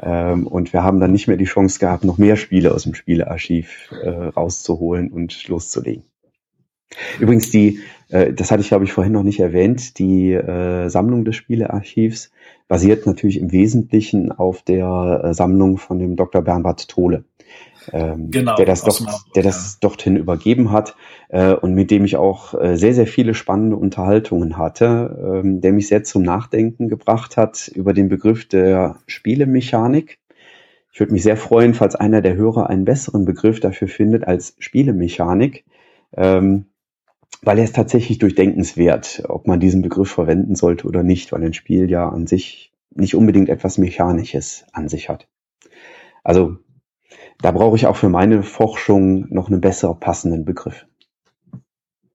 [0.01, 2.93] Ähm, und wir haben dann nicht mehr die Chance gehabt, noch mehr Spiele aus dem
[2.93, 6.08] Spielearchiv äh, rauszuholen und loszulegen.
[7.19, 11.25] Übrigens, die, äh, das hatte ich glaube ich vorhin noch nicht erwähnt, die äh, Sammlung
[11.25, 12.31] des Spielearchivs
[12.67, 16.41] basiert natürlich im Wesentlichen auf der äh, Sammlung von dem Dr.
[16.41, 17.23] Bernhard Tole.
[17.91, 19.77] Ähm, genau, der das, dort, Marburg, der das ja.
[19.81, 20.95] dorthin übergeben hat
[21.29, 25.73] äh, und mit dem ich auch äh, sehr, sehr viele spannende Unterhaltungen hatte, ähm, der
[25.73, 30.19] mich sehr zum Nachdenken gebracht hat über den Begriff der Spielemechanik.
[30.91, 34.55] Ich würde mich sehr freuen, falls einer der Hörer einen besseren Begriff dafür findet als
[34.59, 35.65] Spielemechanik.
[36.15, 36.65] Ähm,
[37.41, 41.53] weil er ist tatsächlich durchdenkenswert, ob man diesen Begriff verwenden sollte oder nicht, weil ein
[41.53, 45.27] Spiel ja an sich nicht unbedingt etwas Mechanisches an sich hat.
[46.23, 46.57] Also
[47.41, 50.85] da brauche ich auch für meine Forschung noch einen besser passenden Begriff.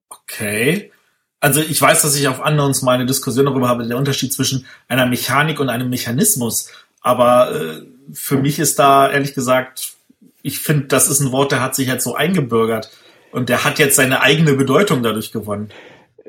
[0.09, 0.91] Okay.
[1.39, 5.05] Also ich weiß, dass ich auf anderen meine Diskussion darüber habe, der Unterschied zwischen einer
[5.05, 6.71] Mechanik und einem Mechanismus.
[7.01, 7.81] Aber äh,
[8.13, 9.93] für mich ist da ehrlich gesagt,
[10.41, 12.91] ich finde, das ist ein Wort, der hat sich jetzt so eingebürgert.
[13.35, 15.67] Und der hat jetzt seine eigene Bedeutung dadurch gewonnen.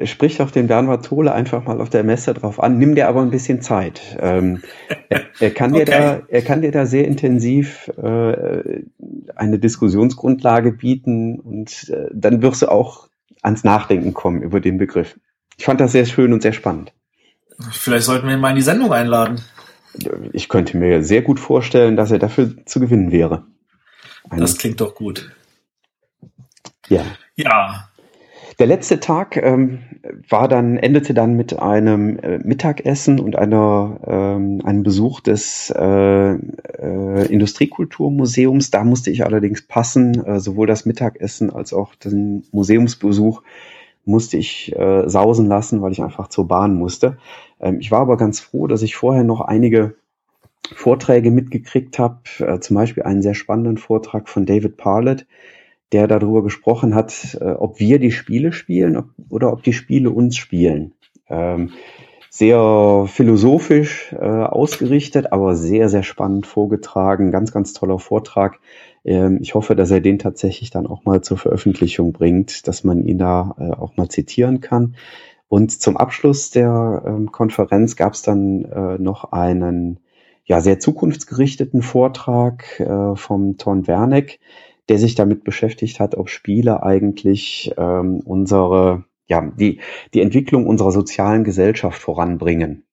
[0.03, 3.23] sprich doch den Bernhard Tole einfach mal auf der Messe drauf an, nimm dir aber
[3.23, 4.03] ein bisschen Zeit.
[4.19, 4.61] Ähm,
[5.09, 5.85] er, er, kann okay.
[5.85, 8.83] dir da, er kann dir da sehr intensiv äh,
[9.37, 13.09] eine Diskussionsgrundlage bieten und äh, dann wirst du auch
[13.41, 15.17] ans Nachdenken kommen über den Begriff.
[15.57, 16.93] Ich fand das sehr schön und sehr spannend.
[17.71, 19.41] Vielleicht sollten wir ihn mal in die Sendung einladen.
[20.33, 23.47] Ich könnte mir sehr gut vorstellen, dass er dafür zu gewinnen wäre.
[24.29, 25.31] Eine das klingt doch gut.
[26.89, 27.03] Ja.
[27.37, 27.89] Ja.
[28.59, 29.81] Der letzte Tag ähm,
[30.31, 36.33] war dann, endete dann mit einem äh, Mittagessen und einer, ähm, einem Besuch des äh,
[36.33, 38.71] äh, Industriekulturmuseums.
[38.71, 43.43] Da musste ich allerdings passen, äh, sowohl das Mittagessen als auch den Museumsbesuch
[44.07, 47.19] musste ich äh, sausen lassen, weil ich einfach zur Bahn musste.
[47.61, 49.97] Ähm, ich war aber ganz froh, dass ich vorher noch einige
[50.75, 55.27] Vorträge mitgekriegt habe, äh, zum Beispiel einen sehr spannenden Vortrag von David Parlett,
[55.93, 60.11] der darüber gesprochen hat, äh, ob wir die Spiele spielen ob, oder ob die Spiele
[60.11, 60.93] uns spielen.
[61.29, 61.71] Ähm,
[62.31, 67.31] sehr philosophisch äh, ausgerichtet, aber sehr, sehr spannend vorgetragen.
[67.31, 68.59] Ganz, ganz toller Vortrag.
[69.05, 73.07] Ähm, ich hoffe, dass er den tatsächlich dann auch mal zur Veröffentlichung bringt, dass man
[73.07, 74.97] ihn da äh, auch mal zitieren kann.
[75.49, 80.01] Und zum Abschluss der ähm, Konferenz gab es dann äh, noch einen
[80.45, 84.41] ja, sehr zukunftsgerichteten Vortrag äh, vom Ton Werneck,
[84.89, 89.81] der sich damit beschäftigt hat, ob Spiele eigentlich ähm, unsere, ja, die,
[90.15, 92.87] die Entwicklung unserer sozialen Gesellschaft voranbringen.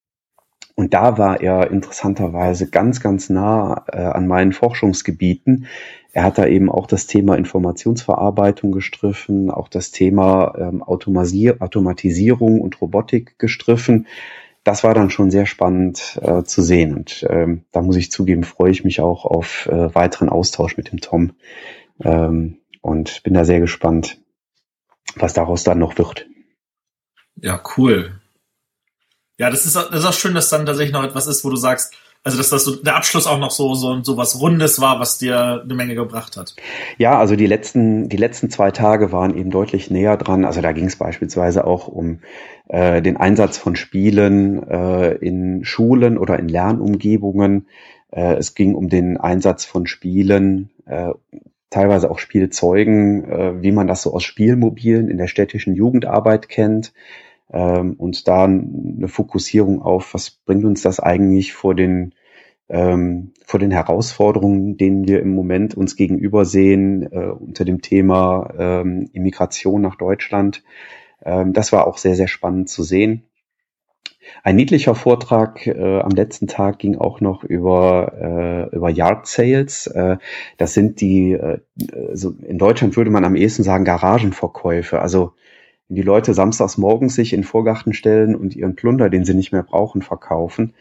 [0.76, 5.68] Und da war er interessanterweise ganz, ganz nah äh, an meinen Forschungsgebieten.
[6.14, 12.82] Er hat da eben auch das Thema Informationsverarbeitung gestriffen, auch das Thema ähm, Automatisierung und
[12.82, 14.08] Robotik gestriffen.
[14.64, 16.96] Das war dann schon sehr spannend äh, zu sehen.
[16.96, 20.92] Und ähm, da muss ich zugeben, freue ich mich auch auf äh, weiteren Austausch mit
[20.92, 21.34] dem Tom.
[22.02, 24.18] Ähm, und bin da sehr gespannt,
[25.16, 26.28] was daraus dann noch wird.
[27.36, 28.20] Ja, cool.
[29.38, 31.56] Ja, das ist, das ist auch schön, dass dann tatsächlich noch etwas ist, wo du
[31.56, 35.00] sagst, also dass das so der Abschluss auch noch so so so was Rundes war,
[35.00, 36.56] was dir eine Menge gebracht hat.
[36.98, 40.46] Ja, also die letzten die letzten zwei Tage waren eben deutlich näher dran.
[40.46, 42.20] Also da ging es beispielsweise auch um
[42.70, 47.68] äh, den Einsatz von Spielen äh, in Schulen oder in Lernumgebungen.
[48.12, 51.12] Äh, es ging um den Einsatz von Spielen, äh,
[51.74, 56.94] teilweise auch Spielzeugen, äh, wie man das so aus Spielmobilen in der städtischen Jugendarbeit kennt
[57.52, 62.14] ähm, und da eine Fokussierung auf, was bringt uns das eigentlich vor den
[62.70, 68.54] ähm, vor den Herausforderungen, denen wir im Moment uns gegenüber sehen äh, unter dem Thema
[68.58, 70.64] ähm, Immigration nach Deutschland.
[71.26, 73.24] Ähm, das war auch sehr, sehr spannend zu sehen.
[74.44, 79.88] Ein niedlicher Vortrag äh, am letzten Tag ging auch noch über, äh, über Yard Sales.
[79.88, 80.18] Äh,
[80.58, 81.60] das sind die, äh,
[82.10, 85.02] also in Deutschland würde man am ehesten sagen Garagenverkäufe.
[85.02, 85.34] Also
[85.88, 89.34] wenn die Leute samstags morgens sich in den Vorgarten stellen und ihren Plunder, den sie
[89.34, 90.74] nicht mehr brauchen, verkaufen.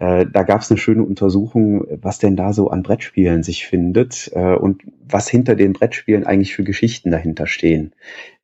[0.00, 4.30] Äh, da gab es eine schöne Untersuchung, was denn da so an Brettspielen sich findet
[4.34, 7.92] äh, und was hinter den Brettspielen eigentlich für Geschichten dahinter stehen,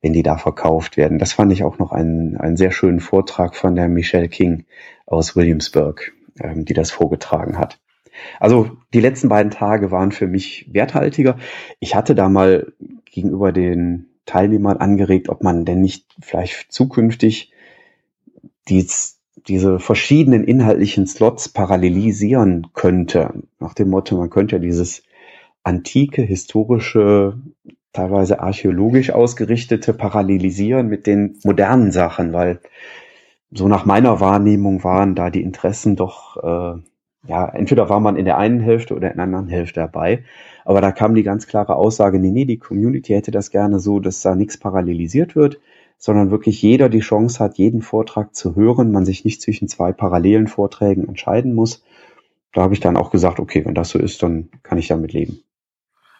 [0.01, 1.19] wenn die da verkauft werden.
[1.19, 4.65] Das fand ich auch noch einen, einen sehr schönen Vortrag von der Michelle King
[5.05, 7.79] aus Williamsburg, ähm, die das vorgetragen hat.
[8.39, 11.37] Also die letzten beiden Tage waren für mich werthaltiger.
[11.79, 12.71] Ich hatte da mal
[13.05, 17.51] gegenüber den Teilnehmern angeregt, ob man denn nicht vielleicht zukünftig
[18.69, 23.33] dies, diese verschiedenen inhaltlichen Slots parallelisieren könnte.
[23.59, 25.03] Nach dem Motto, man könnte ja dieses
[25.63, 27.37] antike, historische,
[27.93, 32.59] teilweise archäologisch ausgerichtete parallelisieren mit den modernen Sachen, weil
[33.51, 36.79] so nach meiner Wahrnehmung waren da die Interessen doch, äh,
[37.27, 40.23] ja, entweder war man in der einen Hälfte oder in der anderen Hälfte dabei.
[40.63, 43.99] Aber da kam die ganz klare Aussage, nee, nee, die Community hätte das gerne so,
[43.99, 45.59] dass da nichts parallelisiert wird,
[46.01, 49.93] sondern wirklich jeder die Chance hat, jeden Vortrag zu hören, man sich nicht zwischen zwei
[49.93, 51.83] parallelen Vorträgen entscheiden muss.
[52.53, 55.13] Da habe ich dann auch gesagt, okay, wenn das so ist, dann kann ich damit
[55.13, 55.43] leben.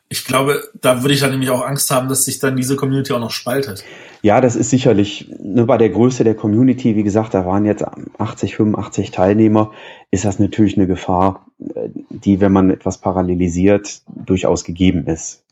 [0.08, 3.12] Ich glaube, da würde ich dann nämlich auch Angst haben, dass sich dann diese Community
[3.12, 3.84] auch noch spaltet.
[4.22, 7.84] Ja, das ist sicherlich, ne, bei der Größe der Community, wie gesagt, da waren jetzt
[8.20, 9.72] 80, 85 Teilnehmer,
[10.12, 15.44] ist das natürlich eine Gefahr, äh, die, wenn man etwas parallelisiert, durchaus gegeben ist.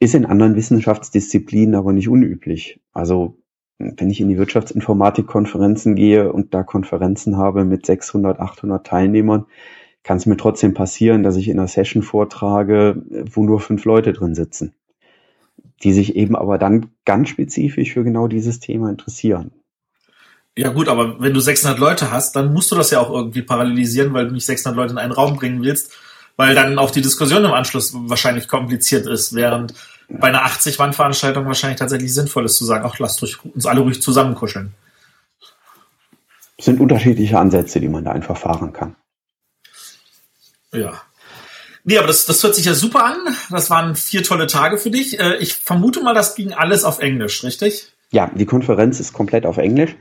[0.00, 2.80] Ist in anderen Wissenschaftsdisziplinen aber nicht unüblich.
[2.92, 3.36] Also,
[3.78, 9.46] wenn ich in die Wirtschaftsinformatik-Konferenzen gehe und da Konferenzen habe mit 600, 800 Teilnehmern,
[10.02, 14.12] kann es mir trotzdem passieren, dass ich in einer Session vortrage, wo nur fünf Leute
[14.12, 14.74] drin sitzen,
[15.82, 19.52] die sich eben aber dann ganz spezifisch für genau dieses Thema interessieren.
[20.56, 23.42] Ja gut, aber wenn du 600 Leute hast, dann musst du das ja auch irgendwie
[23.42, 25.92] parallelisieren, weil du nicht 600 Leute in einen Raum bringen willst,
[26.36, 29.74] weil dann auch die Diskussion im Anschluss wahrscheinlich kompliziert ist, während
[30.08, 34.74] bei einer 80-Wand-Veranstaltung wahrscheinlich tatsächlich sinnvoll ist zu sagen, ach, lasst uns alle ruhig zusammenkuscheln.
[36.58, 38.96] Es sind unterschiedliche Ansätze, die man da einfach fahren kann.
[40.72, 41.00] Ja.
[41.84, 43.16] Nee, aber das, das hört sich ja super an.
[43.48, 45.18] Das waren vier tolle Tage für dich.
[45.18, 47.92] Äh, ich vermute mal, das ging alles auf Englisch, richtig?
[48.12, 49.96] Ja, die Konferenz ist komplett auf Englisch.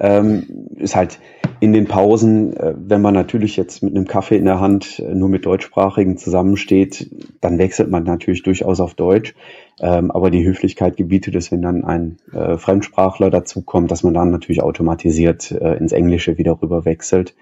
[0.00, 1.20] Ähm, ist halt
[1.60, 5.14] in den Pausen, äh, wenn man natürlich jetzt mit einem Kaffee in der Hand äh,
[5.14, 9.34] nur mit Deutschsprachigen zusammensteht, dann wechselt man natürlich durchaus auf Deutsch.
[9.80, 14.32] Ähm, aber die Höflichkeit gebietet es, wenn dann ein äh, Fremdsprachler dazukommt, dass man dann
[14.32, 17.36] natürlich automatisiert äh, ins Englische wieder rüber wechselt.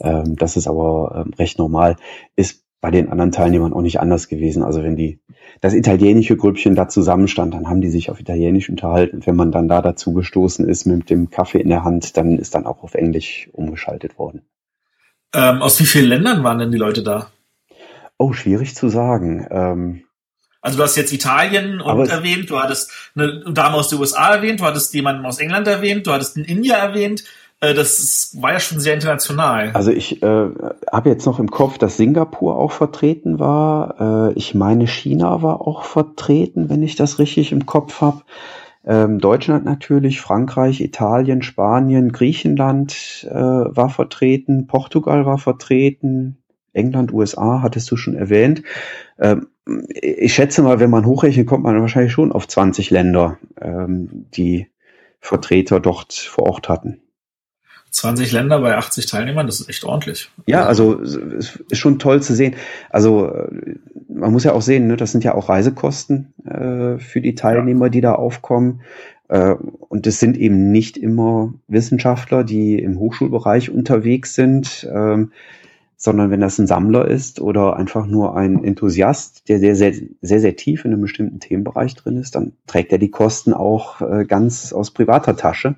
[0.00, 1.96] Ähm, das ist aber ähm, recht normal.
[2.36, 4.62] Ist bei den anderen Teilnehmern auch nicht anders gewesen.
[4.62, 5.18] Also wenn die
[5.62, 9.16] das italienische Grüppchen da zusammenstand, dann haben die sich auf Italienisch unterhalten.
[9.16, 12.38] Und wenn man dann da dazu gestoßen ist mit dem Kaffee in der Hand, dann
[12.38, 14.42] ist dann auch auf Englisch umgeschaltet worden.
[15.32, 17.28] Ähm, aus wie vielen Ländern waren denn die Leute da?
[18.18, 19.46] Oh, schwierig zu sagen.
[19.50, 20.02] Ähm,
[20.60, 24.64] also du hast jetzt Italien erwähnt, du hattest eine Dame aus den USA erwähnt, du
[24.64, 27.24] hattest jemanden aus England erwähnt, du hattest einen Indier erwähnt.
[27.60, 29.70] Äh, das war ja schon sehr international.
[29.74, 30.48] Also ich äh,
[30.92, 34.30] habe jetzt noch im Kopf, dass Singapur auch vertreten war.
[34.30, 38.22] Äh, ich meine, China war auch vertreten, wenn ich das richtig im Kopf habe.
[38.86, 46.36] Ähm, Deutschland natürlich, Frankreich, Italien, Spanien, Griechenland äh, war vertreten, Portugal war vertreten,
[46.74, 48.62] England, USA hattest du schon erwähnt.
[49.18, 49.46] Ähm,
[49.88, 54.66] ich schätze mal, wenn man hochrechnet, kommt man wahrscheinlich schon auf 20 Länder, ähm, die
[55.20, 57.00] Vertreter dort vor Ort hatten.
[57.94, 60.28] 20 Länder bei 80 Teilnehmern, das ist echt ordentlich.
[60.46, 61.16] Ja, also es
[61.70, 62.56] ist schon toll zu sehen.
[62.90, 63.32] Also
[64.08, 67.86] man muss ja auch sehen, ne, das sind ja auch Reisekosten äh, für die Teilnehmer,
[67.86, 67.90] ja.
[67.90, 68.80] die da aufkommen.
[69.28, 75.30] Äh, und es sind eben nicht immer Wissenschaftler, die im Hochschulbereich unterwegs sind, ähm,
[75.96, 80.40] sondern wenn das ein Sammler ist oder einfach nur ein Enthusiast, der sehr, sehr, sehr,
[80.40, 84.24] sehr tief in einem bestimmten Themenbereich drin ist, dann trägt er die Kosten auch äh,
[84.24, 85.76] ganz aus privater Tasche.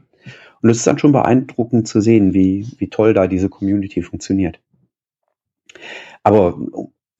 [0.67, 4.59] Und es ist dann schon beeindruckend zu sehen, wie, wie toll da diese Community funktioniert.
[6.25, 6.59] Aber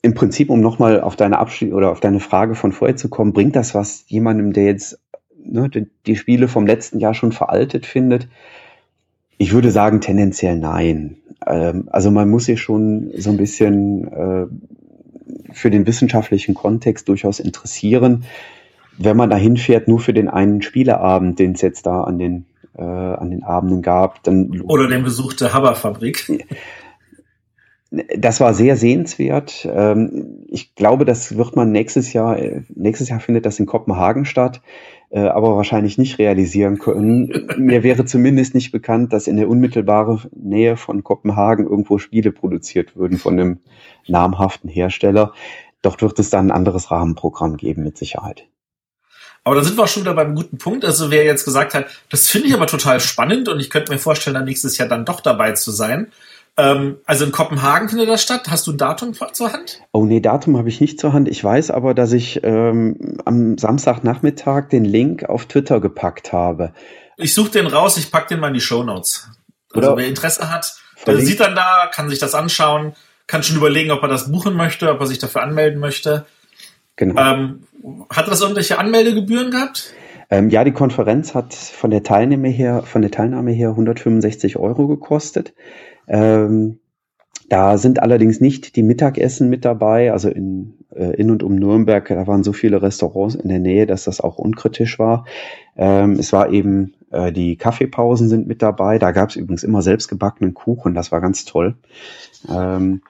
[0.03, 3.33] im Prinzip, um nochmal auf deine Abschied oder auf deine Frage von vorher zu kommen,
[3.33, 4.99] bringt das was jemandem, der jetzt
[5.39, 5.71] ne,
[6.07, 8.27] die, Spiele vom letzten Jahr schon veraltet findet?
[9.39, 11.19] Ich würde sagen, tendenziell nein.
[11.47, 14.47] Ähm, also man muss sich schon so ein bisschen äh,
[15.53, 18.25] für den wissenschaftlichen Kontext durchaus interessieren.
[18.99, 22.47] Wenn man da hinfährt, nur für den einen Spieleabend, den es jetzt da an den
[22.77, 24.23] äh, an den Abenden gab.
[24.23, 26.47] Dann Oder den Besuch der Haberfabrik.
[27.91, 29.67] Das war sehr sehenswert.
[29.71, 34.25] Ähm, ich glaube, das wird man nächstes Jahr, äh, nächstes Jahr findet das in Kopenhagen
[34.25, 34.61] statt,
[35.11, 37.47] äh, aber wahrscheinlich nicht realisieren können.
[37.57, 42.97] Mir wäre zumindest nicht bekannt, dass in der unmittelbaren Nähe von Kopenhagen irgendwo Spiele produziert
[42.97, 43.61] würden von einem
[44.09, 45.33] namhaften Hersteller.
[45.81, 48.49] Dort wird es dann ein anderes Rahmenprogramm geben, mit Sicherheit.
[49.47, 50.85] Aber da sind wir auch schon wieder beim guten Punkt.
[50.85, 53.99] Also wer jetzt gesagt hat, das finde ich aber total spannend und ich könnte mir
[54.01, 56.11] vorstellen, dann nächstes Jahr dann doch dabei zu sein.
[56.57, 58.49] Ähm, also in Kopenhagen findet das statt.
[58.51, 59.83] Hast du ein Datum zur Hand?
[59.93, 61.29] Oh nee, Datum habe ich nicht zur Hand.
[61.29, 66.73] Ich weiß aber, dass ich ähm, am Samstagnachmittag den Link auf Twitter gepackt habe.
[67.17, 69.29] Ich suche den raus, ich packe den mal in die Show Notes.
[69.73, 70.75] Also Oder wer Interesse hat,
[71.07, 72.95] der sieht dann da, kann sich das anschauen,
[73.29, 76.27] kann schon überlegen, ob er das buchen möchte, ob er sich dafür anmelden möchte.
[76.97, 77.21] Genau.
[77.21, 77.61] Ähm,
[78.11, 79.93] hat das irgendwelche Anmeldegebühren gehabt?
[80.31, 84.89] Ähm, ja, die Konferenz hat von der Teilnahme her, von der Teilnahme her 165 Euro
[84.89, 85.55] gekostet.
[86.09, 86.81] Ähm,
[87.49, 92.09] da sind allerdings nicht die Mittagessen mit dabei, also in, äh, in und um Nürnberg,
[92.09, 95.27] da waren so viele Restaurants in der Nähe, dass das auch unkritisch war.
[95.77, 99.83] Ähm, es war eben, äh, die Kaffeepausen sind mit dabei, da gab es übrigens immer
[99.83, 101.77] selbstgebackenen Kuchen, das war ganz toll.
[102.49, 103.03] Ähm,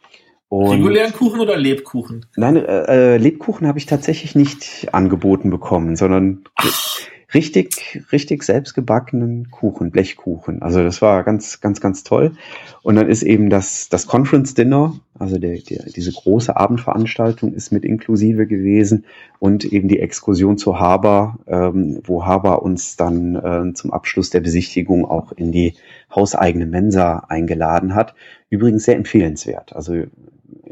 [0.48, 2.26] und Regulären Kuchen oder Lebkuchen?
[2.36, 7.00] Nein, äh, äh Lebkuchen habe ich tatsächlich nicht angeboten bekommen, sondern Ach.
[7.34, 10.62] richtig, richtig selbstgebackenen Kuchen, Blechkuchen.
[10.62, 12.36] Also das war ganz, ganz, ganz toll.
[12.82, 17.72] Und dann ist eben das, das Conference Dinner, also der, der, diese große Abendveranstaltung ist
[17.72, 19.04] mit inklusive gewesen
[19.40, 24.40] und eben die Exkursion zu Haber, ähm, wo Haber uns dann äh, zum Abschluss der
[24.40, 25.74] Besichtigung auch in die
[26.14, 28.14] hauseigene Mensa eingeladen hat.
[28.48, 29.74] Übrigens sehr empfehlenswert.
[29.74, 30.04] Also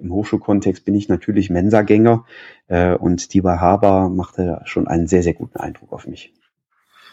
[0.05, 2.25] im Hochschulkontext bin ich natürlich Mensagänger
[2.69, 6.33] äh, und die bei Haber machte schon einen sehr, sehr guten Eindruck auf mich.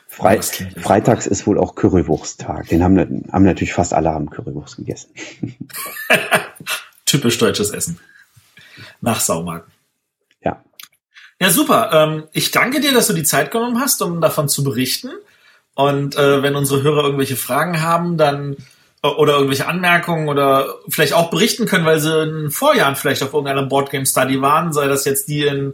[0.08, 2.68] Fre oh, Freitags ist wohl auch Currywursttag.
[2.68, 5.14] Den haben, haben natürlich fast alle haben Currywurst gegessen.
[7.06, 7.98] Typisch deutsches Essen.
[9.00, 9.72] Nach Saumagen.
[10.44, 10.62] Ja.
[11.40, 11.92] Ja, super.
[11.94, 15.12] Ähm, ich danke dir, dass du die Zeit genommen hast, um davon zu berichten.
[15.76, 18.58] Und äh, wenn unsere Hörer irgendwelche Fragen haben, dann
[19.04, 23.64] oder irgendwelche Anmerkungen oder vielleicht auch berichten können, weil sie in Vorjahren vielleicht auf irgendeiner
[23.64, 25.74] Boardgame Study waren, sei das jetzt die in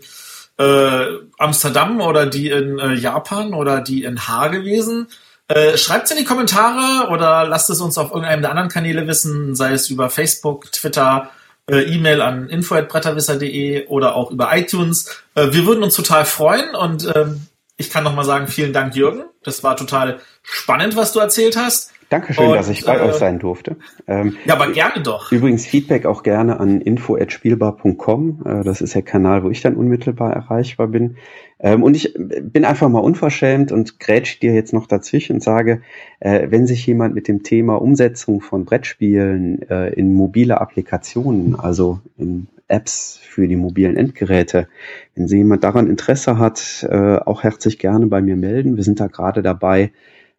[0.58, 1.06] äh,
[1.38, 5.08] Amsterdam oder die in äh, Japan oder die in Haar gewesen?
[5.50, 9.56] Äh, Schreibt in die Kommentare oder lasst es uns auf irgendeinem der anderen Kanäle wissen,
[9.56, 11.30] sei es über Facebook, Twitter,
[11.70, 15.10] äh, E-Mail an info.bretterwisser.de oder auch über iTunes.
[15.36, 17.48] Äh, wir würden uns total freuen und ähm,
[17.78, 19.26] ich kann nochmal sagen, vielen Dank, Jürgen.
[19.44, 21.92] Das war total spannend, was du erzählt hast.
[22.10, 23.76] Dankeschön, und, dass ich bei äh, euch sein durfte.
[24.08, 25.32] Ähm, ja, aber gerne doch.
[25.32, 28.44] Übrigens Feedback auch gerne an info@spielbar.com.
[28.46, 31.18] Äh, das ist der Kanal, wo ich dann unmittelbar erreichbar bin.
[31.60, 35.82] Ähm, und ich bin einfach mal unverschämt und grätsch dir jetzt noch dazwischen und sage,
[36.20, 42.00] äh, wenn sich jemand mit dem Thema Umsetzung von Brettspielen äh, in mobile Applikationen, also
[42.18, 44.68] in Apps für die mobilen Endgeräte,
[45.16, 48.76] wenn Sie jemand daran Interesse hat, äh, auch herzlich gerne bei mir melden.
[48.76, 49.92] Wir sind da gerade dabei,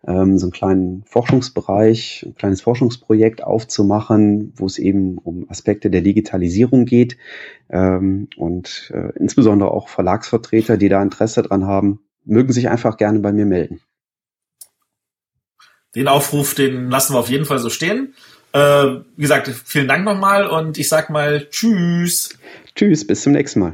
[0.07, 6.03] ähm, so einen kleinen Forschungsbereich, ein kleines Forschungsprojekt aufzumachen, wo es eben um Aspekte der
[6.03, 7.17] Digitalisierung geht
[7.69, 13.19] ähm, und äh, insbesondere auch Verlagsvertreter, die da Interesse dran haben, mögen sich einfach gerne
[13.21, 13.81] bei mir melden.
[15.95, 18.15] Den Aufruf, den lassen wir auf jeden Fall so stehen.
[18.53, 22.39] Äh, wie gesagt, vielen Dank nochmal und ich sag mal Tschüss.
[22.75, 23.73] Tschüss, bis zum nächsten Mal.